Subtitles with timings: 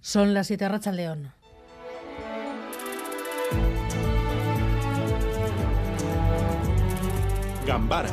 [0.00, 1.32] Son las siete Racha León.
[7.66, 8.10] Gambara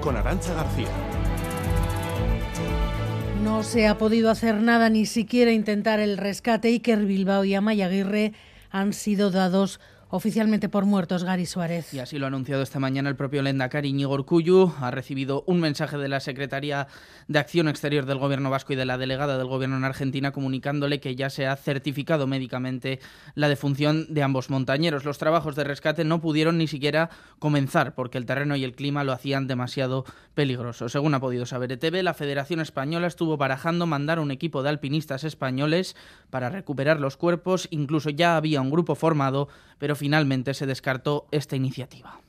[0.00, 0.88] con Arancha García.
[3.42, 6.68] No se ha podido hacer nada, ni siquiera intentar el rescate.
[6.68, 8.32] Iker Bilbao y Amaya Aguirre
[8.70, 9.80] han sido dados
[10.10, 11.94] oficialmente por muertos Gary Suárez.
[11.94, 14.10] Y así lo ha anunciado esta mañana el propio Lendakari Íñigo.
[14.80, 16.88] Ha recibido un mensaje de la Secretaría
[17.28, 21.00] de Acción Exterior del Gobierno Vasco y de la delegada del Gobierno en Argentina comunicándole
[21.00, 23.00] que ya se ha certificado médicamente
[23.34, 25.04] la defunción de ambos montañeros.
[25.04, 29.04] Los trabajos de rescate no pudieron ni siquiera comenzar porque el terreno y el clima
[29.04, 30.88] lo hacían demasiado peligroso.
[30.88, 35.24] Según ha podido saber ETV, la Federación Española estuvo barajando mandar un equipo de alpinistas
[35.24, 35.96] españoles
[36.30, 37.68] para recuperar los cuerpos.
[37.70, 39.48] Incluso ya había un grupo formado,
[39.78, 42.22] pero finalmente se descartó esta iniciativa.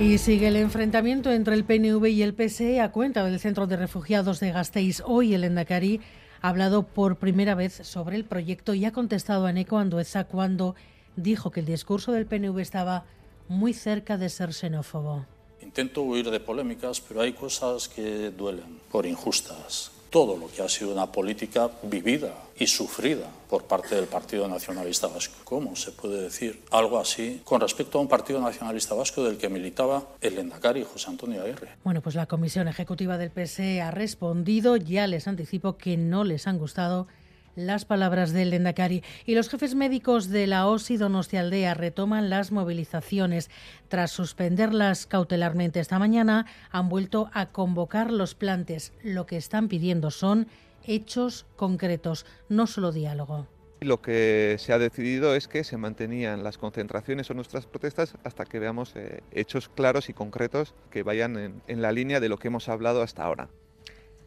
[0.00, 3.76] Y sigue el enfrentamiento entre el PNV y el PSE a cuenta del Centro de
[3.76, 5.04] Refugiados de Gasteiz.
[5.06, 6.00] Hoy el Endacari
[6.40, 10.74] ha hablado por primera vez sobre el proyecto y ha contestado a Neko Andueza cuando
[11.14, 13.04] dijo que el discurso del PNV estaba
[13.46, 15.26] muy cerca de ser xenófobo.
[15.60, 20.68] Intento huir de polémicas, pero hay cosas que duelen, por injustas todo lo que ha
[20.68, 25.36] sido una política vivida y sufrida por parte del Partido Nacionalista Vasco.
[25.42, 29.48] ¿Cómo se puede decir algo así con respecto a un Partido Nacionalista Vasco del que
[29.48, 31.70] militaba el Endacari José Antonio Aguirre?
[31.82, 36.46] Bueno, pues la Comisión Ejecutiva del PSE ha respondido, ya les anticipo que no les
[36.46, 37.08] han gustado
[37.56, 39.02] las palabras del Lendakari.
[39.26, 43.50] Y los jefes médicos de la OSI Donostialdea retoman las movilizaciones.
[43.88, 48.92] Tras suspenderlas cautelarmente esta mañana, han vuelto a convocar los plantes.
[49.02, 50.46] Lo que están pidiendo son
[50.84, 53.46] hechos concretos, no solo diálogo.
[53.80, 58.44] Lo que se ha decidido es que se mantenían las concentraciones o nuestras protestas hasta
[58.44, 62.46] que veamos eh, hechos claros y concretos que vayan en la línea de lo que
[62.46, 63.48] hemos hablado hasta ahora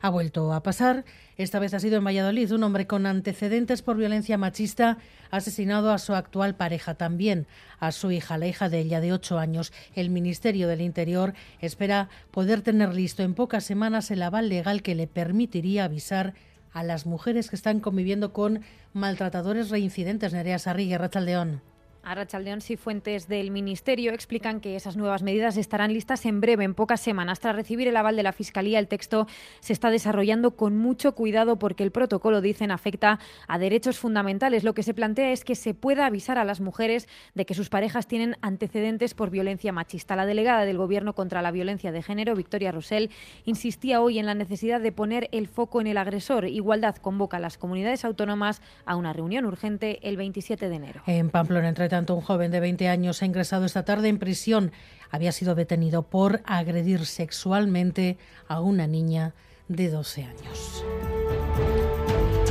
[0.00, 1.04] ha vuelto a pasar.
[1.36, 2.52] Esta vez ha sido en Valladolid.
[2.52, 4.98] Un hombre con antecedentes por violencia machista
[5.30, 7.46] asesinado a su actual pareja, también
[7.80, 9.72] a su hija, la hija de ella de ocho años.
[9.94, 14.94] El Ministerio del Interior espera poder tener listo en pocas semanas el aval legal que
[14.94, 16.34] le permitiría avisar
[16.72, 20.32] a las mujeres que están conviviendo con maltratadores reincidentes.
[20.32, 21.67] Nerea Sarri, Rachaldeón.
[22.02, 26.74] Arrachaldeón y fuentes del Ministerio explican que esas nuevas medidas estarán listas en breve, en
[26.74, 27.40] pocas semanas.
[27.40, 29.26] Tras recibir el aval de la Fiscalía, el texto
[29.60, 34.64] se está desarrollando con mucho cuidado porque el protocolo, dicen, afecta a derechos fundamentales.
[34.64, 37.68] Lo que se plantea es que se pueda avisar a las mujeres de que sus
[37.68, 40.16] parejas tienen antecedentes por violencia machista.
[40.16, 43.10] La delegada del Gobierno contra la violencia de género, Victoria Rosell,
[43.44, 46.46] insistía hoy en la necesidad de poner el foco en el agresor.
[46.46, 51.02] Igualdad convoca a las comunidades autónomas a una reunión urgente el 27 de enero.
[51.06, 54.72] En Pamplona, entre tanto, un joven de 20 años ha ingresado esta tarde en prisión.
[55.10, 59.34] Había sido detenido por agredir sexualmente a una niña
[59.68, 60.84] de 12 años.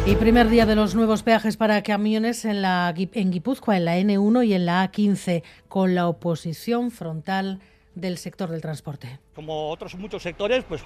[0.06, 3.98] Y primer día de los nuevos peajes para camiones en, la, en Guipúzcoa, en la
[3.98, 7.59] N1 y en la A15, con la oposición frontal
[7.97, 9.19] del sector del transporte.
[9.35, 10.84] Como otros muchos sectores, pues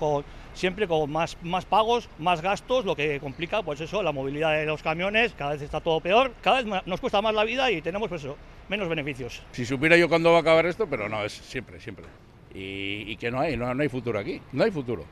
[0.53, 4.65] siempre con más, más pagos, más gastos, lo que complica pues eso, la movilidad de
[4.65, 7.81] los camiones, cada vez está todo peor, cada vez nos cuesta más la vida y
[7.81, 8.37] tenemos pues eso,
[8.69, 9.43] menos beneficios.
[9.51, 12.05] Si supiera yo cuándo va a acabar esto, pero no, es siempre, siempre.
[12.53, 15.05] Y, que no hay, no, no hay futuro aquí, no hay futuro.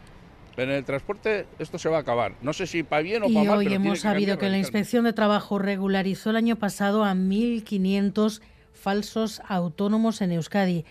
[0.58, 2.34] En el transporte esto se va a acabar.
[2.42, 3.64] No sé si para bien o para mal.
[3.64, 8.42] Y hoy hemos sabido que la Inspección de Trabajo regularizó el año pasado a 1.500
[8.74, 10.86] falsos autónomos en Euskadi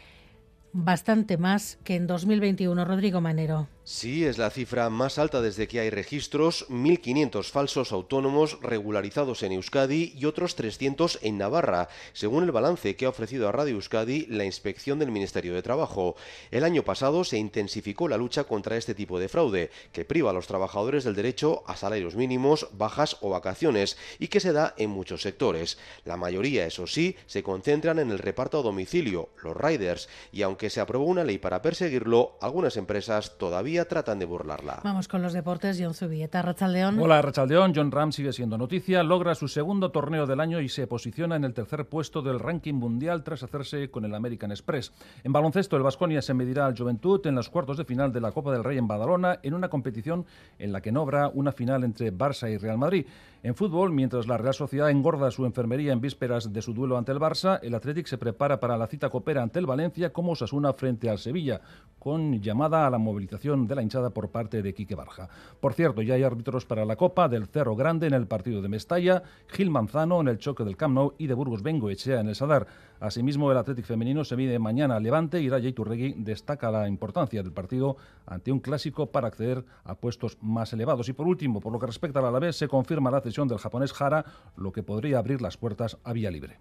[0.85, 2.85] bastante más que en 2021.
[2.85, 3.69] Rodrigo Manero.
[3.91, 9.53] Sí, es la cifra más alta desde que hay registros, 1.500 falsos autónomos regularizados en
[9.53, 14.27] Euskadi y otros 300 en Navarra, según el balance que ha ofrecido a Radio Euskadi
[14.27, 16.17] la inspección del Ministerio de Trabajo.
[16.51, 20.35] El año pasado se intensificó la lucha contra este tipo de fraude, que priva a
[20.35, 24.91] los trabajadores del derecho a salarios mínimos, bajas o vacaciones, y que se da en
[24.91, 25.79] muchos sectores.
[26.05, 30.68] La mayoría, eso sí, se concentran en el reparto a domicilio, los riders, y aunque
[30.71, 34.81] se aprobó una ley para perseguirlo, algunas empresas todavía tratan de burlarla.
[34.85, 36.99] Vamos con los deportes, John Zubieta, Rachaldeón.
[36.99, 37.73] Hola, Rachaldeón.
[37.75, 41.45] John Ram sigue siendo noticia, logra su segundo torneo del año y se posiciona en
[41.45, 44.93] el tercer puesto del ranking mundial tras hacerse con el American Express.
[45.25, 48.33] En baloncesto, el Vasconia se medirá al Juventud en los cuartos de final de la
[48.33, 50.27] Copa del Rey en Badalona, en una competición
[50.59, 53.07] en la que no habrá una final entre Barça y Real Madrid.
[53.45, 57.13] En fútbol, mientras la Real Sociedad engorda su enfermería en vísperas de su duelo ante
[57.13, 60.73] el Barça, el Athletic se prepara para la cita copera ante el Valencia como Osasuna
[60.73, 61.61] frente al Sevilla
[61.99, 65.29] con llamada a la movilización de la hinchada por parte de Quique Barja.
[65.61, 68.69] Por cierto, ya hay árbitros para la Copa del Cerro Grande en el partido de
[68.69, 72.29] Mestalla, Gil Manzano en el choque del Camp Nou y de Burgos Bengo Echea en
[72.29, 72.67] el Sadar.
[73.01, 77.43] Asimismo, el Atlético femenino se mide mañana a Levante y Raya Iturregui destaca la importancia
[77.43, 77.97] del partido
[78.27, 81.09] ante un clásico para acceder a puestos más elevados.
[81.09, 83.93] Y por último, por lo que respecta al Alavés, se confirma la cesión del japonés
[83.93, 84.25] Jara,
[84.57, 86.59] lo que podría abrir las puertas a vía libre.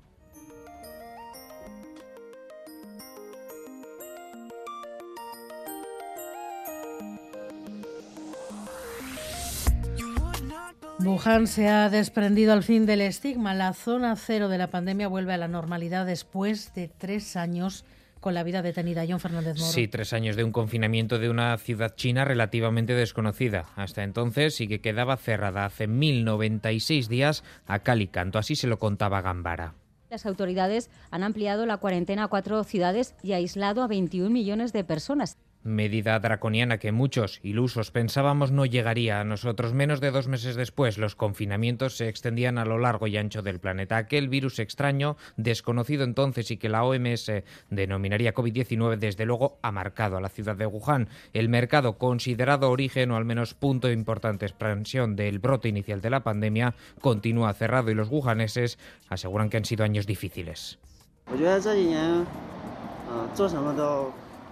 [10.99, 13.53] Wuhan se ha desprendido al fin del estigma.
[13.53, 17.85] La zona cero de la pandemia vuelve a la normalidad después de tres años
[18.19, 19.05] con la vida detenida.
[19.07, 19.71] John Fernández Moro.
[19.71, 23.65] Sí, tres años de un confinamiento de una ciudad china relativamente desconocida.
[23.75, 28.39] Hasta entonces y que quedaba cerrada hace 1096 días a cal y canto.
[28.39, 29.75] Así se lo contaba Gambara.
[30.09, 34.83] Las autoridades han ampliado la cuarentena a cuatro ciudades y aislado a 21 millones de
[34.83, 39.73] personas medida draconiana que muchos ilusos pensábamos no llegaría a nosotros.
[39.73, 43.59] Menos de dos meses después, los confinamientos se extendían a lo largo y ancho del
[43.59, 43.97] planeta.
[43.97, 47.31] Aquel virus extraño, desconocido entonces y que la OMS
[47.69, 51.09] denominaría COVID-19, desde luego ha marcado a la ciudad de Wuhan.
[51.33, 56.09] El mercado, considerado origen o al menos punto de importante expansión del brote inicial de
[56.09, 58.79] la pandemia, continúa cerrado y los wuhaneses
[59.09, 60.79] aseguran que han sido años difíciles.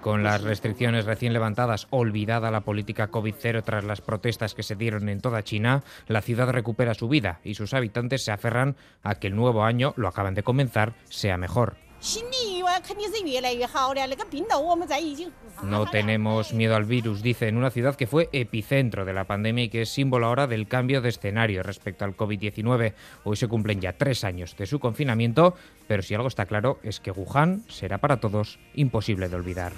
[0.05, 5.09] Con las restricciones recién levantadas, olvidada la política COVID-0 tras las protestas que se dieron
[5.09, 9.25] en toda China, la ciudad recupera su vida y sus habitantes se aferran a que
[9.25, 11.77] el nuevo año, lo acaban de comenzar, sea mejor.
[15.63, 19.65] No tenemos miedo al virus, dice, en una ciudad que fue epicentro de la pandemia
[19.65, 22.93] y que es símbolo ahora del cambio de escenario respecto al COVID-19.
[23.23, 25.55] Hoy se cumplen ya tres años de su confinamiento,
[25.87, 29.73] pero si algo está claro es que Wuhan será para todos imposible de olvidar.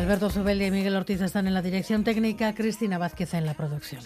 [0.00, 4.02] Alberto Zubeldi y Miguel Ortiz están en la dirección técnica, Cristina Vázquez en la producción.